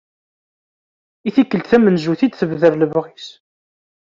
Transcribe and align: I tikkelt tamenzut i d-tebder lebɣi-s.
I 1.27 1.29
tikkelt 1.35 1.69
tamenzut 1.69 2.21
i 2.25 2.27
d-tebder 2.29 2.73
lebɣi-s. 2.75 3.27